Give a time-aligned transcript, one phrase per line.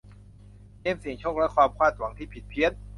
[0.81, 2.71] เกมเสี่ยงโชคและความคาดหวังที่ผิดเพี้ยน